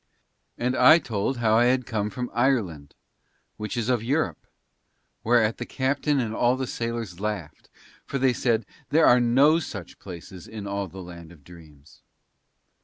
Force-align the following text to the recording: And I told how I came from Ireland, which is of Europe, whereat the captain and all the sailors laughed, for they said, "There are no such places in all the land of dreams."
And 0.57 0.75
I 0.75 0.97
told 0.97 1.37
how 1.37 1.59
I 1.59 1.77
came 1.77 2.09
from 2.09 2.31
Ireland, 2.33 2.95
which 3.57 3.77
is 3.77 3.87
of 3.87 4.01
Europe, 4.01 4.47
whereat 5.23 5.59
the 5.59 5.65
captain 5.67 6.19
and 6.19 6.33
all 6.33 6.57
the 6.57 6.65
sailors 6.65 7.19
laughed, 7.19 7.69
for 8.07 8.17
they 8.17 8.33
said, 8.33 8.65
"There 8.89 9.05
are 9.05 9.19
no 9.19 9.59
such 9.59 9.99
places 9.99 10.47
in 10.47 10.65
all 10.65 10.87
the 10.87 11.03
land 11.03 11.31
of 11.31 11.43
dreams." 11.43 12.01